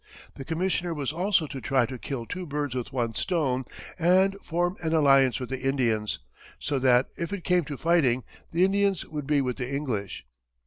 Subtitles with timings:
[0.33, 3.65] The commissioner was also to try to kill two birds with one stone
[3.99, 6.17] and form an alliance with the Indians,
[6.57, 10.25] so that, if it came to fighting, the Indians would be with the English.